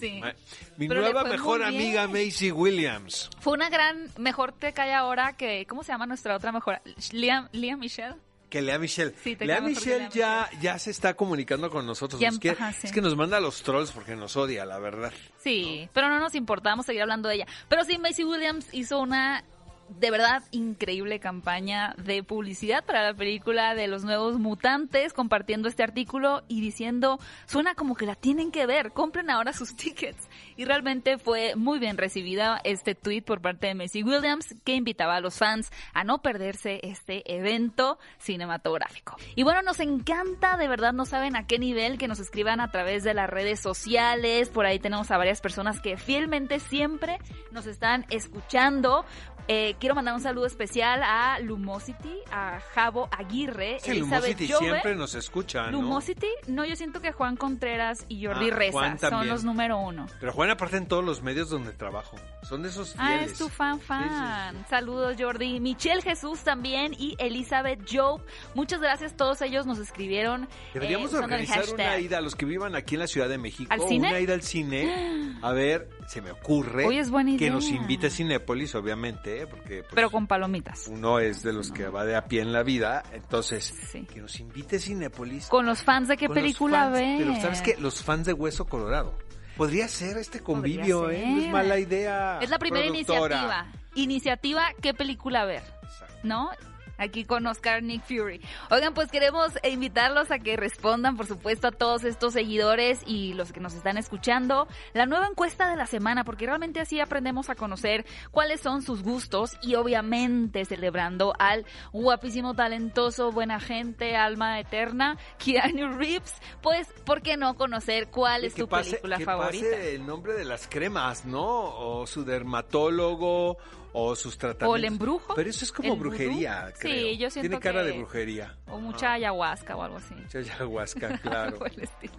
Mi 0.76 0.86
Pero 0.88 1.00
nueva 1.00 1.24
mejor 1.24 1.62
amiga. 1.64 2.06
Macy 2.06 2.52
Williams. 2.52 3.30
Fue 3.40 3.52
una 3.54 3.68
gran, 3.68 4.10
mejor 4.18 4.52
te 4.52 4.72
cae 4.72 4.94
ahora 4.94 5.36
que, 5.36 5.66
¿cómo 5.66 5.82
se 5.82 5.92
llama 5.92 6.06
nuestra 6.06 6.36
otra 6.36 6.52
mejor? 6.52 6.80
Liam, 7.12 7.48
Liam 7.52 7.80
Michelle. 7.80 8.14
Que 8.48 8.62
Lea 8.62 8.78
Michelle. 8.78 9.12
Sí, 9.22 9.36
te 9.36 9.44
Lea 9.44 9.60
mejor 9.60 9.82
que 9.82 9.90
Michelle 9.90 10.08
ya, 10.14 10.48
ya 10.62 10.78
se 10.78 10.90
está 10.90 11.12
comunicando 11.14 11.68
con 11.68 11.84
nosotros. 11.84 12.18
Ya, 12.18 12.30
Nos 12.30 12.38
quiere- 12.38 12.56
ajá, 12.58 12.72
sí. 12.72 12.86
Es 12.86 12.92
que 12.92 13.02
nos 13.02 13.14
manda 13.14 13.36
a 13.36 13.40
los 13.40 13.62
trolls 13.62 13.90
porque 13.92 14.16
nos 14.16 14.36
odia, 14.38 14.64
la 14.64 14.78
verdad. 14.78 15.12
Sí, 15.42 15.86
pero 15.92 16.08
no 16.08 16.18
nos 16.18 16.34
importa, 16.34 16.70
vamos 16.70 16.84
a 16.84 16.88
seguir 16.88 17.02
hablando 17.02 17.28
de 17.28 17.34
ella. 17.34 17.46
Pero 17.68 17.84
sí, 17.84 17.98
Macy 17.98 18.24
Williams 18.24 18.66
hizo 18.72 19.00
una 19.00 19.44
de 19.88 20.10
verdad 20.10 20.42
increíble 20.50 21.20
campaña 21.20 21.94
de 21.96 22.22
publicidad 22.22 22.84
para 22.84 23.02
la 23.02 23.14
película 23.14 23.74
de 23.74 23.88
los 23.88 24.04
nuevos 24.04 24.38
mutantes, 24.38 25.12
compartiendo 25.12 25.68
este 25.68 25.82
artículo 25.82 26.42
y 26.48 26.60
diciendo, 26.60 27.18
suena 27.46 27.74
como 27.74 27.94
que 27.94 28.06
la 28.06 28.14
tienen 28.14 28.50
que 28.50 28.66
ver, 28.66 28.92
compren 28.92 29.30
ahora 29.30 29.52
sus 29.52 29.76
tickets. 29.76 30.28
Y 30.56 30.64
realmente 30.64 31.18
fue 31.18 31.56
muy 31.56 31.78
bien 31.78 31.96
recibida 31.96 32.60
este 32.64 32.94
tweet 32.94 33.22
por 33.22 33.40
parte 33.40 33.68
de 33.68 33.74
Macy 33.74 34.02
Williams, 34.02 34.54
que 34.64 34.74
invitaba 34.74 35.16
a 35.16 35.20
los 35.20 35.36
fans 35.36 35.70
a 35.94 36.04
no 36.04 36.22
perderse 36.22 36.80
este 36.82 37.22
evento 37.34 37.98
cinematográfico. 38.18 39.16
Y 39.34 39.42
bueno, 39.42 39.62
nos 39.62 39.80
encanta, 39.80 40.56
de 40.56 40.68
verdad 40.68 40.92
no 40.92 41.04
saben 41.04 41.36
a 41.36 41.46
qué 41.46 41.58
nivel 41.58 41.98
que 41.98 42.08
nos 42.08 42.20
escriban 42.20 42.60
a 42.60 42.70
través 42.70 43.04
de 43.04 43.14
las 43.14 43.28
redes 43.28 43.60
sociales, 43.60 44.48
por 44.48 44.66
ahí 44.66 44.78
tenemos 44.78 45.10
a 45.10 45.18
varias 45.18 45.40
personas 45.40 45.80
que 45.80 45.96
fielmente 45.96 46.60
siempre 46.60 47.18
nos 47.50 47.66
están 47.66 48.06
escuchando. 48.10 49.04
Eh, 49.50 49.76
quiero 49.78 49.94
mandar 49.94 50.14
un 50.14 50.20
saludo 50.20 50.46
especial 50.46 51.02
a 51.02 51.38
Lumosity, 51.40 52.14
a 52.30 52.60
Javo 52.74 53.08
Aguirre, 53.16 53.78
Sí, 53.80 53.90
Elizabeth 53.92 54.38
Lumosity 54.38 54.46
siempre 54.46 54.94
nos 54.96 55.14
escucha, 55.14 55.64
¿no? 55.70 55.80
Lumosity, 55.80 56.28
no, 56.48 56.64
yo 56.64 56.76
siento 56.76 57.00
que 57.00 57.12
Juan 57.12 57.36
Contreras 57.36 58.04
y 58.08 58.24
Jordi 58.26 58.50
Ah, 58.50 58.54
Reza 58.54 58.98
son 59.10 59.28
los 59.28 59.44
número 59.44 59.78
uno. 59.78 60.06
Pero 60.20 60.32
Juan 60.32 60.50
aparte 60.50 60.76
en 60.76 60.86
todos 60.86 61.04
los 61.04 61.22
medios 61.22 61.50
donde 61.50 61.72
trabajo. 61.72 62.16
Son 62.42 62.62
de 62.62 62.68
esos 62.68 62.94
Ah, 62.98 63.08
fieles. 63.08 63.32
es 63.32 63.38
tu 63.38 63.48
fan 63.48 63.80
fan. 63.80 64.52
sí, 64.54 64.58
sí. 64.60 64.64
Saludos 64.70 65.16
Jordi. 65.18 65.60
Michelle 65.60 66.02
Jesús 66.02 66.40
también 66.40 66.94
y 66.98 67.14
Elizabeth 67.18 67.80
Job. 67.90 68.20
Muchas 68.54 68.80
gracias. 68.80 69.16
Todos 69.16 69.40
ellos 69.42 69.66
nos 69.66 69.78
escribieron. 69.78 70.48
Deberíamos 70.74 71.12
eh, 71.12 71.18
organizar 71.18 71.64
una 71.72 71.98
ida 71.98 72.18
a 72.18 72.20
los 72.20 72.34
que 72.34 72.46
vivan 72.46 72.74
aquí 72.74 72.94
en 72.94 73.00
la 73.00 73.06
Ciudad 73.06 73.28
de 73.28 73.38
México. 73.38 73.72
¿Al 73.72 73.80
cine? 73.82 74.08
Una 74.08 74.20
ida 74.20 74.34
al 74.34 74.42
cine. 74.42 75.36
A 75.42 75.52
ver, 75.52 75.88
se 76.08 76.20
me 76.20 76.32
ocurre 76.32 76.86
Oye, 76.86 76.98
es 76.98 77.10
buena 77.10 77.36
que 77.36 77.50
nos 77.50 77.68
invite 77.68 78.10
Cinépolis, 78.10 78.74
obviamente, 78.74 79.42
¿eh? 79.42 79.46
porque 79.46 79.67
pues, 79.76 79.86
Pero 79.94 80.10
con 80.10 80.26
palomitas. 80.26 80.88
uno 80.88 81.18
es 81.18 81.42
de 81.42 81.52
los 81.52 81.70
que 81.70 81.86
va 81.88 82.04
de 82.04 82.16
a 82.16 82.24
pie 82.26 82.40
en 82.42 82.52
la 82.52 82.62
vida. 82.62 83.02
Entonces, 83.12 83.74
Sí. 83.90 84.04
que 84.04 84.20
nos 84.20 84.38
invite 84.40 84.78
Cinépolis. 84.78 85.46
Con 85.46 85.66
los 85.66 85.82
fans 85.82 86.08
de 86.08 86.16
qué 86.16 86.28
película 86.28 86.88
ver. 86.88 87.18
Pero 87.18 87.40
¿sabes 87.40 87.62
qué? 87.62 87.76
Los 87.78 88.02
fans 88.02 88.26
de 88.26 88.32
Hueso 88.32 88.64
Colorado. 88.66 89.14
Podría 89.56 89.88
ser 89.88 90.16
este 90.18 90.40
convivio, 90.40 91.10
¿eh? 91.10 91.24
No 91.26 91.40
es 91.42 91.50
mala 91.50 91.78
idea. 91.78 92.38
Es 92.40 92.48
la 92.50 92.58
primera 92.58 92.86
productora. 92.86 93.18
iniciativa. 93.36 93.72
Iniciativa, 93.94 94.66
¿qué 94.80 94.94
película 94.94 95.44
ver? 95.44 95.62
Exacto. 95.82 96.16
¿No? 96.22 96.50
Aquí 96.98 97.24
con 97.24 97.46
Oscar 97.46 97.82
Nick 97.82 98.02
Fury. 98.02 98.40
Oigan, 98.70 98.92
pues 98.92 99.10
queremos 99.10 99.52
invitarlos 99.64 100.30
a 100.30 100.38
que 100.38 100.56
respondan, 100.56 101.16
por 101.16 101.26
supuesto, 101.26 101.68
a 101.68 101.72
todos 101.72 102.04
estos 102.04 102.34
seguidores 102.34 103.00
y 103.06 103.32
los 103.34 103.52
que 103.52 103.60
nos 103.60 103.74
están 103.74 103.96
escuchando, 103.96 104.68
la 104.92 105.06
nueva 105.06 105.26
encuesta 105.28 105.70
de 105.70 105.76
la 105.76 105.86
semana, 105.86 106.24
porque 106.24 106.46
realmente 106.46 106.80
así 106.80 107.00
aprendemos 107.00 107.48
a 107.50 107.54
conocer 107.54 108.04
cuáles 108.30 108.60
son 108.60 108.82
sus 108.82 109.02
gustos 109.02 109.56
y 109.62 109.76
obviamente 109.76 110.64
celebrando 110.64 111.32
al 111.38 111.64
guapísimo, 111.92 112.54
talentoso, 112.54 113.32
buena 113.32 113.60
gente, 113.60 114.16
alma 114.16 114.58
eterna, 114.60 115.16
Keanu 115.38 115.96
Reeves, 115.96 116.34
pues, 116.60 116.88
¿por 117.04 117.22
qué 117.22 117.36
no 117.36 117.54
conocer 117.54 118.08
cuál 118.08 118.44
es 118.44 118.54
tu 118.54 118.68
pase- 118.68 118.90
película 118.90 119.18
que 119.18 119.24
favorita? 119.24 119.64
pase 119.70 119.94
el 119.94 120.04
nombre 120.06 120.34
de 120.34 120.44
las 120.44 120.66
cremas, 120.66 121.24
¿no? 121.24 121.44
O 121.46 122.06
su 122.06 122.24
dermatólogo, 122.24 123.56
o 124.00 124.16
sus 124.16 124.36
tratamientos. 124.38 124.72
¿O 124.72 124.76
el 124.76 124.84
embrujo? 124.84 125.34
Pero 125.34 125.50
eso 125.50 125.64
es 125.64 125.72
como 125.72 125.88
¿El 125.92 125.98
vudú? 125.98 126.08
brujería, 126.10 126.68
Sí, 126.74 126.80
creo. 126.80 127.14
yo 127.16 127.30
siento 127.30 127.48
Tiene 127.48 127.60
cara 127.60 127.82
que- 127.82 127.90
de 127.92 127.98
brujería. 127.98 128.56
O 128.68 128.78
mucha 128.78 129.12
ayahuasca 129.14 129.76
o 129.76 129.82
algo 129.82 129.96
así. 129.98 130.14
Mucha 130.14 130.38
ayahuasca, 130.38 131.18
claro. 131.22 131.58
Del 131.58 131.82
estilo. 131.82 132.14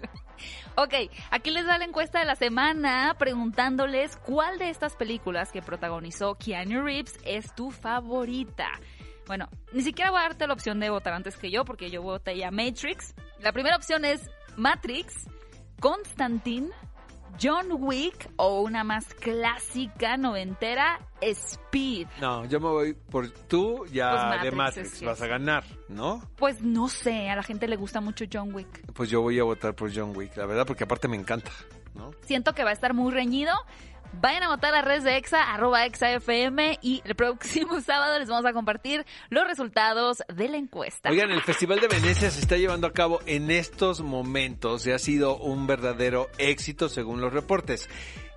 Ok, 0.76 0.94
aquí 1.32 1.52
les 1.52 1.68
va 1.68 1.78
la 1.78 1.86
encuesta 1.86 2.20
de 2.20 2.26
la 2.26 2.36
semana 2.36 3.16
preguntándoles 3.20 4.16
cuál 4.18 4.58
de 4.58 4.70
estas 4.70 4.96
películas 4.96 5.52
que 5.52 5.62
protagonizó 5.62 6.36
Keanu 6.36 6.82
Reeves 6.82 7.18
es 7.26 7.54
tu 7.56 7.72
favorita. 7.72 8.68
Bueno, 9.28 9.50
ni 9.74 9.82
siquiera 9.82 10.12
voy 10.12 10.22
a 10.22 10.24
darte 10.24 10.48
la 10.48 10.54
opción 10.54 10.80
de 10.80 10.90
votar 10.90 11.14
antes 11.14 11.36
que 11.38 11.52
yo 11.52 11.66
porque 11.66 11.92
yo 11.92 12.02
voté 12.02 12.38
ya 12.38 12.52
Matrix. 12.52 13.14
La 13.42 13.52
primera 13.52 13.76
opción 13.76 14.06
es 14.06 14.22
Matrix, 14.56 15.28
Constantine, 15.80 16.70
John 17.42 17.68
Wick 17.72 18.30
o 18.36 18.62
una 18.62 18.84
más 18.84 19.06
clásica 19.14 20.18
noventera, 20.18 21.00
Speed. 21.22 22.08
No, 22.20 22.44
yo 22.46 22.60
me 22.60 22.68
voy 22.68 22.94
por 22.94 23.30
tú, 23.30 23.86
ya 23.86 24.10
Pues 24.10 24.24
Matrix 24.24 24.44
de 24.44 24.52
Matrix 24.52 25.02
vas 25.04 25.22
a 25.22 25.28
ganar, 25.28 25.64
¿no? 25.88 26.22
Pues 26.36 26.62
no 26.62 26.90
sé, 26.90 27.30
a 27.30 27.38
la 27.38 27.44
gente 27.44 27.68
le 27.68 27.78
gusta 27.78 28.02
mucho 28.02 28.26
John 28.32 28.54
Wick. 28.54 28.92
Pues 28.94 29.10
yo 29.10 29.22
voy 29.22 29.40
a 29.40 29.44
votar 29.44 29.74
por 29.74 29.96
John 29.96 30.12
Wick, 30.16 30.36
la 30.36 30.46
verdad, 30.46 30.66
porque 30.66 30.84
aparte 30.84 31.08
me 31.08 31.16
encanta, 31.16 31.52
¿no? 31.96 32.12
Siento 32.22 32.54
que 32.54 32.66
va 32.66 32.72
a 32.72 32.74
estar 32.74 32.94
muy 32.94 33.14
reñido. 33.14 33.54
Vayan 34.14 34.44
a 34.44 34.50
votar 34.50 34.74
a 34.74 34.82
redes 34.82 35.04
de 35.04 35.18
EXA, 35.18 35.54
arroba 35.54 35.86
EXA-FM 35.86 36.80
y 36.82 37.02
el 37.06 37.16
próximo 37.16 37.80
sábado 37.86 38.18
les 38.18 38.28
vamos 38.28 38.46
a 38.46 38.54
compartir 38.54 39.06
los 39.30 39.48
resultados 39.48 40.24
de 40.34 40.50
la 40.50 40.58
encuesta. 40.58 41.10
Oigan, 41.10 41.30
el 41.32 41.42
Festival 41.42 41.80
de 41.80 41.88
Venecia 41.88 42.32
se 42.32 42.40
está 42.40 42.58
llevando 42.58 42.88
a 42.88 42.94
cabo 42.94 43.20
en 43.28 43.52
estos 43.52 44.02
momentos 44.02 44.86
y 44.88 44.92
ha 44.92 45.00
sido 45.00 45.38
un 45.38 45.68
verdadero 45.68 46.28
éxito 46.38 46.90
según 46.90 47.22
los 47.22 47.32
reportes. 47.32 47.88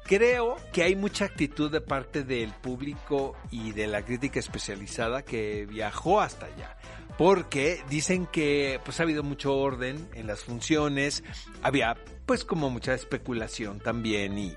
Creo 0.05 0.57
que 0.73 0.83
hay 0.83 0.97
mucha 0.97 1.25
actitud 1.25 1.71
de 1.71 1.81
parte 1.81 2.25
del 2.25 2.53
público 2.53 3.37
y 3.51 3.73
de 3.73 3.87
la 3.87 4.05
crítica 4.05 4.41
especializada 4.41 5.23
que 5.23 5.65
viajó 5.65 6.21
hasta 6.21 6.47
allá. 6.47 6.77
Porque 7.19 7.83
dicen 7.89 8.27
que 8.27 8.81
pues 8.85 8.99
ha 9.01 9.03
habido 9.05 9.23
mucho 9.23 9.55
orden 9.55 10.09
en 10.15 10.27
las 10.27 10.41
funciones, 10.41 11.23
había 11.63 11.97
pues 12.27 12.45
como 12.45 12.71
mucha 12.71 12.95
especulación 12.95 13.81
también 13.81 14.39
y, 14.39 14.55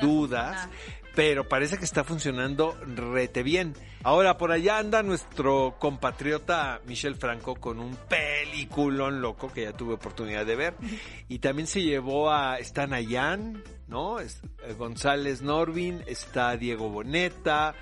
dudas 0.00 0.68
pero 1.14 1.46
parece 1.46 1.76
que 1.76 1.84
está 1.84 2.04
funcionando 2.04 2.74
rete 2.86 3.42
bien. 3.42 3.74
Ahora, 4.02 4.38
por 4.38 4.50
allá 4.50 4.78
anda 4.78 5.02
nuestro 5.02 5.76
compatriota 5.78 6.80
Michel 6.86 7.16
Franco 7.16 7.54
con 7.56 7.80
un 7.80 7.94
peliculón 8.08 9.20
loco 9.20 9.52
que 9.52 9.64
ya 9.64 9.72
tuve 9.74 9.92
oportunidad 9.94 10.46
de 10.46 10.56
ver. 10.56 10.74
Y 11.28 11.38
también 11.40 11.66
se 11.66 11.82
llevó 11.82 12.30
a 12.30 12.58
está 12.58 12.86
Nayan, 12.86 13.62
¿no? 13.88 14.20
Es- 14.20 14.40
eh, 14.66 14.72
González 14.72 15.42
Norvin, 15.42 16.02
está 16.06 16.56
Diego 16.56 16.88
Boneta, 16.88 17.74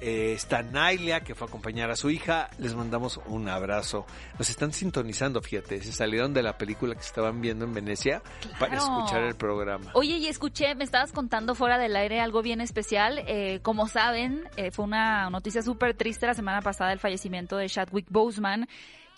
eh, 0.00 0.32
está 0.32 0.62
Nailia, 0.62 1.20
que 1.20 1.34
fue 1.34 1.46
a 1.46 1.48
acompañar 1.48 1.90
a 1.90 1.96
su 1.96 2.10
hija. 2.10 2.50
Les 2.58 2.74
mandamos 2.74 3.20
un 3.26 3.48
abrazo. 3.48 4.06
Nos 4.38 4.50
están 4.50 4.72
sintonizando, 4.72 5.40
fíjate. 5.40 5.82
Se 5.82 5.92
salieron 5.92 6.32
de 6.34 6.42
la 6.42 6.58
película 6.58 6.94
que 6.94 7.00
estaban 7.00 7.40
viendo 7.40 7.64
en 7.64 7.74
Venecia 7.74 8.22
para 8.58 8.76
escuchar 8.76 9.22
el 9.24 9.34
programa. 9.34 9.90
Oye, 9.94 10.16
y 10.16 10.26
escuché, 10.26 10.74
me 10.74 10.84
estabas 10.84 11.12
contando 11.12 11.54
fuera 11.54 11.78
del 11.78 11.96
aire 11.96 12.20
algo 12.20 12.42
bien 12.42 12.60
especial. 12.60 13.22
Eh, 13.26 13.60
como 13.62 13.88
saben, 13.88 14.44
eh, 14.56 14.70
fue 14.70 14.84
una 14.84 15.30
noticia 15.30 15.62
súper 15.62 15.94
triste 15.94 16.26
la 16.26 16.34
semana 16.34 16.62
pasada 16.62 16.92
el 16.92 16.98
fallecimiento 16.98 17.56
de 17.56 17.68
Chadwick 17.68 18.06
Boseman, 18.10 18.68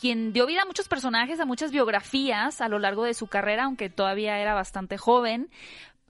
quien 0.01 0.33
dio 0.33 0.47
vida 0.47 0.63
a 0.63 0.65
muchos 0.65 0.89
personajes, 0.89 1.41
a 1.41 1.45
muchas 1.45 1.73
biografías 1.73 2.63
a 2.63 2.69
lo 2.69 2.79
largo 2.79 3.05
de 3.05 3.13
su 3.13 3.27
carrera, 3.27 3.65
aunque 3.65 3.91
todavía 3.91 4.39
era 4.39 4.55
bastante 4.55 4.97
joven. 4.97 5.51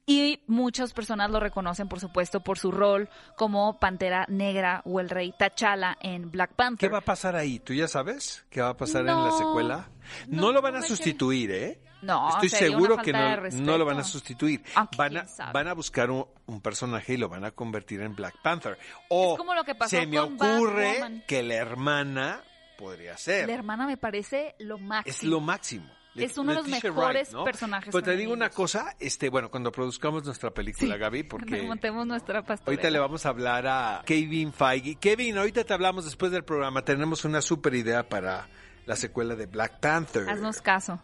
Y 0.07 0.43
muchas 0.49 0.93
personas 0.93 1.31
lo 1.31 1.39
reconocen, 1.39 1.89
por 1.89 2.01
supuesto, 2.01 2.41
por 2.41 2.59
su 2.59 2.73
rol 2.73 3.09
como 3.37 3.79
Pantera 3.79 4.27
Negra 4.29 4.83
o 4.85 4.99
el 4.99 5.09
Rey 5.09 5.33
T'Challa 5.39 5.97
en 6.01 6.31
Black 6.31 6.51
¿Qué 6.51 6.57
Panther. 6.57 6.95
va 6.95 6.99
a 6.99 7.03
pasar 7.03 7.37
ahí? 7.37 7.61
¿Tú 7.61 7.75
ya 7.75 7.87
sabes 7.87 8.45
qué 8.51 8.61
va 8.61 8.71
a 8.71 8.77
pasar 8.77 9.03
en 9.03 9.07
la 9.09 9.15
No, 9.15 9.39
secuela? 9.39 9.89
No, 10.27 10.43
no, 10.43 10.53
lo 10.53 10.63
van 10.63 10.77
a 10.77 10.81
no 10.81 10.87
sustituir, 10.87 11.51
¿eh? 11.53 11.81
No, 12.03 12.31
Estoy 12.31 12.49
seguro 12.49 12.97
que 12.97 13.13
no, 13.13 13.37
no 13.53 13.79
lo 13.79 13.85
van 13.85 13.99
a 13.99 14.05
sustituir. 14.05 14.65
Aunque 14.75 14.97
Van 14.97 15.19
a, 15.19 15.27
van 15.53 15.69
a 15.69 15.75
buscar 15.75 16.11
un, 16.11 16.27
un 16.47 16.61
personaje 16.61 17.13
y 17.13 17.17
lo 17.19 17.29
van 17.29 17.45
a 17.45 17.51
convertir 17.53 18.01
en 18.01 18.17
Black 18.17 18.41
Panther. 18.43 18.79
O 19.11 19.33
Es 19.33 19.39
como 19.39 19.55
lo 19.55 19.63
que 19.65 19.75
pasó 19.75 19.91
se 19.91 20.07
me 20.07 20.17
con 20.17 20.35
ocurre 20.35 21.23
que 21.29 21.43
la 21.43 21.55
hermana 21.57 22.41
podría 22.79 23.17
ser. 23.19 23.47
La 23.47 23.55
hermana 23.55 23.87
me 23.87 23.99
parece 23.99 24.57
lo 24.59 24.79
máximo. 24.79 25.15
Es 25.15 25.23
lo 25.23 25.41
máximo. 25.41 25.91
Es 26.17 26.37
uno 26.39 26.53
de 26.53 26.59
los 26.59 26.69
mejores 26.69 27.31
personajes 27.45 27.91
Pero 27.93 28.03
te 28.03 28.17
digo 28.17 28.33
una 28.33 28.51
cosa, 28.51 28.97
este, 28.99 29.29
bueno, 29.29 29.51
cuando 29.51 29.71
produzcamos 29.71 30.25
nuestra 30.25 30.51
película, 30.51 30.97
Gaby, 30.97 31.23
porque 31.23 31.63
Montemos 31.67 32.07
nuestra 32.07 32.43
pastorela. 32.43 32.65
ahorita 32.67 32.91
le 32.91 32.99
vamos 32.99 33.27
a 33.27 33.29
hablar 33.29 33.67
a 33.67 34.03
Kevin 34.05 34.53
Feige. 34.53 34.97
Kevin, 34.97 35.39
ahorita 35.39 35.65
te 35.65 35.73
hablamos 35.73 36.05
después 36.05 36.33
del 36.33 36.45
programa. 36.45 36.85
Tenemos 36.85 37.25
una 37.25 37.41
super 37.41 37.75
idea 37.75 38.09
para 38.09 38.49
la 38.87 38.97
secuela 38.97 39.37
de 39.37 39.47
Black 39.47 39.79
Panther. 39.81 40.29
Haznos 40.29 40.61
caso. 40.61 41.01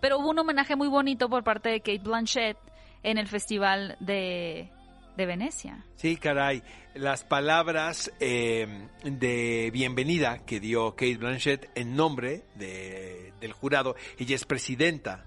Pero 0.00 0.18
hubo 0.18 0.30
un 0.30 0.38
homenaje 0.40 0.74
muy 0.76 0.88
bonito 0.88 1.28
por 1.28 1.44
parte 1.44 1.68
de 1.68 1.80
Kate 1.80 2.00
Blanchett 2.02 2.56
en 3.04 3.18
el 3.18 3.28
Festival 3.28 3.96
de, 4.00 4.70
de 5.16 5.26
Venecia. 5.26 5.84
Sí, 5.96 6.16
caray. 6.16 6.62
Las 6.94 7.22
palabras 7.24 8.10
eh, 8.18 8.88
de 9.04 9.70
bienvenida 9.72 10.38
que 10.44 10.58
dio 10.58 10.92
Kate 10.96 11.16
Blanchett 11.16 11.70
en 11.76 11.94
nombre 11.94 12.44
de- 12.56 13.27
del 13.40 13.52
jurado, 13.52 13.96
ella 14.18 14.34
es 14.34 14.44
presidenta, 14.44 15.24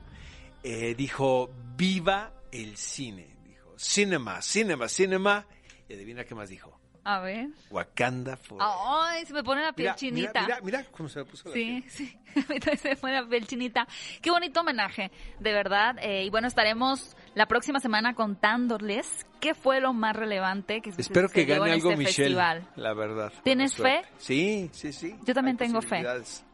eh, 0.63 0.96
dijo, 0.96 1.50
viva 1.75 2.34
el 2.51 2.77
cine. 2.77 3.36
Dijo, 3.44 3.74
cinema, 3.77 4.41
cinema, 4.41 4.88
cinema. 4.88 5.48
Y 5.88 5.94
adivina 5.94 6.24
qué 6.24 6.36
más 6.36 6.50
dijo. 6.50 6.80
A 7.03 7.20
ver. 7.20 7.48
Wakanda 7.72 8.38
Forever. 8.38 8.67
Ay, 8.88 9.25
se 9.25 9.34
me 9.34 9.43
pone 9.43 9.62
la 9.63 9.74
piel 9.74 9.88
Mira, 9.88 9.96
chinita. 9.96 10.41
Mira, 10.41 10.60
mira, 10.62 10.77
mira 10.79 10.91
cómo 10.91 11.10
se 11.10 11.20
me 11.20 11.25
puso 11.25 11.50
la 11.50 11.53
Sí, 11.55 11.81
piel. 11.81 11.89
sí. 11.89 12.17
Ahorita 12.48 12.75
se 12.77 12.89
me 12.89 12.96
pone 12.96 13.13
la 13.22 13.27
piel 13.27 13.48
chinita. 13.48 13.88
Qué 14.22 14.29
bonito 14.29 14.60
homenaje, 14.62 15.12
de 15.39 15.51
verdad. 15.51 15.96
Eh, 16.00 16.24
y 16.25 16.29
bueno, 16.29 16.48
estaremos 16.48 17.15
la 17.34 17.48
próxima 17.48 17.79
semana 17.79 18.13
contándoles 18.13 19.25
qué 19.39 19.55
fue 19.55 19.81
lo 19.81 19.93
más 19.93 20.15
relevante 20.15 20.81
que 20.81 20.91
Espero 20.91 21.27
que 21.29 21.46
gane 21.46 21.72
algo 21.72 21.89
este 21.91 21.98
Michelle, 21.98 22.36
festival. 22.36 22.67
la 22.75 22.93
verdad. 22.93 23.34
¿Tienes 23.43 23.75
fe? 23.75 24.01
Sí, 24.17 24.70
sí, 24.72 24.93
sí. 24.93 25.15
Yo 25.25 25.34
también 25.34 25.58
Hay 25.60 25.67
tengo 25.67 25.81
fe. 25.81 26.03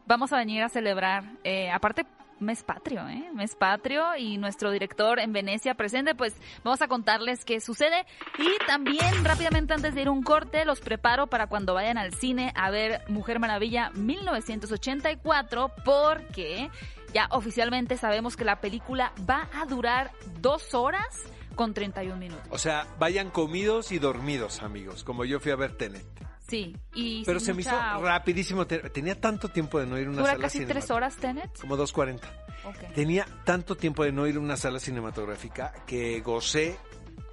Vamos 0.06 0.32
a 0.32 0.38
venir 0.38 0.62
a 0.62 0.70
celebrar, 0.70 1.24
eh, 1.44 1.70
aparte 1.70 2.06
mes 2.40 2.62
patrio, 2.62 3.08
¿eh? 3.08 3.30
Mes 3.34 3.54
patrio 3.54 4.16
y 4.16 4.38
nuestro 4.38 4.70
director 4.70 5.18
en 5.18 5.32
Venecia 5.32 5.74
presente, 5.74 6.14
pues 6.14 6.34
vamos 6.64 6.82
a 6.82 6.88
contarles 6.88 7.44
qué 7.44 7.60
sucede 7.60 8.06
y 8.38 8.66
también 8.66 9.24
rápidamente 9.24 9.74
antes 9.74 9.94
de 9.94 10.02
ir 10.02 10.08
un 10.08 10.22
corte 10.22 10.64
los 10.64 10.80
preparo 10.80 11.26
para 11.26 11.46
cuando 11.46 11.74
vayan 11.74 11.98
al 11.98 12.14
cine 12.14 12.52
a 12.54 12.70
ver 12.70 13.02
Mujer 13.08 13.38
Maravilla 13.40 13.90
1984 13.94 15.72
porque 15.84 16.70
ya 17.12 17.28
oficialmente 17.30 17.96
sabemos 17.96 18.36
que 18.36 18.44
la 18.44 18.60
película 18.60 19.12
va 19.28 19.48
a 19.54 19.66
durar 19.66 20.12
dos 20.40 20.74
horas 20.74 21.06
con 21.54 21.74
31 21.74 22.16
minutos. 22.16 22.46
O 22.50 22.58
sea, 22.58 22.86
vayan 22.98 23.30
comidos 23.30 23.90
y 23.90 23.98
dormidos, 23.98 24.62
amigos, 24.62 25.02
como 25.02 25.24
yo 25.24 25.40
fui 25.40 25.50
a 25.50 25.56
ver 25.56 25.76
Tenet. 25.76 26.27
Sí, 26.48 26.74
y 26.94 27.24
Pero 27.24 27.40
se 27.40 27.52
me 27.52 27.60
hizo 27.60 27.70
rapidísimo. 28.00 28.66
Te- 28.66 28.78
Tenía 28.90 29.20
tanto 29.20 29.48
tiempo 29.48 29.78
de 29.78 29.86
no 29.86 29.98
ir 29.98 30.06
a 30.06 30.10
una 30.10 30.20
¿Dura 30.20 30.32
sala 30.32 30.42
casi 30.42 30.64
tres 30.64 30.90
horas, 30.90 31.16
Tenet? 31.16 31.50
Como 31.60 31.76
2.40. 31.76 32.20
Ok. 32.64 32.94
Tenía 32.94 33.26
tanto 33.44 33.76
tiempo 33.76 34.02
de 34.04 34.12
no 34.12 34.26
ir 34.26 34.36
a 34.36 34.40
una 34.40 34.56
sala 34.56 34.80
cinematográfica 34.80 35.72
que 35.86 36.20
gocé 36.20 36.76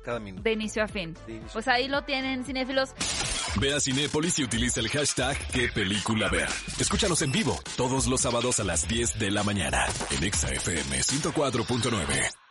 cada 0.03 0.19
minuto. 0.19 0.43
De 0.43 0.51
inicio 0.51 0.83
a 0.83 0.87
fin. 0.87 1.15
De 1.25 1.33
inicio. 1.33 1.53
Pues 1.53 1.67
ahí 1.67 1.87
lo 1.87 2.03
tienen, 2.03 2.43
cinéfilos. 2.45 2.93
Ve 3.59 3.73
a 3.73 3.79
Cinépolis 3.79 4.37
y 4.39 4.43
utiliza 4.43 4.81
el 4.81 4.89
hashtag 4.89 5.37
qué 5.53 5.69
película 5.69 6.29
ver. 6.29 6.49
Escúchanos 6.77 7.21
en 7.21 7.31
vivo 7.31 7.57
todos 7.77 8.07
los 8.07 8.19
sábados 8.21 8.59
a 8.59 8.65
las 8.65 8.85
10 8.87 9.17
de 9.17 9.31
la 9.31 9.43
mañana 9.43 9.85
en 10.11 10.23
Exa 10.25 10.49
FM 10.51 10.99
104.9. 10.99 12.44